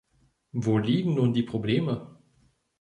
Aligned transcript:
Wo 0.53 0.79
liegen 0.79 1.13
nun 1.13 1.31
die 1.31 1.43
Probleme? 1.43 2.17